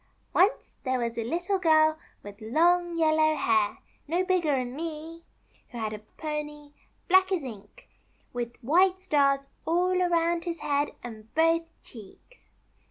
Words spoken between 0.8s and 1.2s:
there was